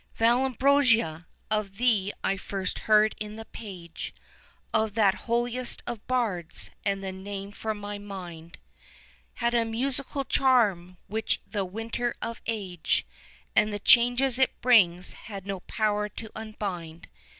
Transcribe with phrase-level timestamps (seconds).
[0.17, 1.27] Vallombrosa!
[1.51, 4.15] of thee I first heard in the page
[4.73, 8.57] Of that holiest of Bards, and the name for my mind
[9.35, 13.05] Had a musical charm, which the winter of age
[13.55, 17.07] And the changes it brings had no power to unbind.